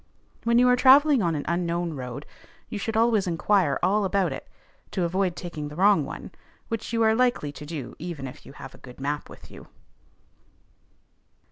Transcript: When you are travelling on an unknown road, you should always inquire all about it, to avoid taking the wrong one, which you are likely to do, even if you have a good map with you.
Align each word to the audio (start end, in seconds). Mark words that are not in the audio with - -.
When 0.45 0.57
you 0.57 0.67
are 0.67 0.75
travelling 0.75 1.21
on 1.21 1.35
an 1.35 1.45
unknown 1.47 1.93
road, 1.93 2.25
you 2.69 2.79
should 2.79 2.97
always 2.97 3.27
inquire 3.27 3.77
all 3.83 4.03
about 4.03 4.33
it, 4.33 4.49
to 4.89 5.03
avoid 5.03 5.35
taking 5.35 5.67
the 5.67 5.75
wrong 5.75 6.05
one, 6.05 6.31
which 6.69 6.91
you 6.91 7.03
are 7.03 7.13
likely 7.13 7.51
to 7.51 7.67
do, 7.67 7.95
even 7.99 8.25
if 8.25 8.43
you 8.43 8.53
have 8.53 8.73
a 8.73 8.79
good 8.79 8.99
map 8.99 9.29
with 9.29 9.51
you. 9.51 9.67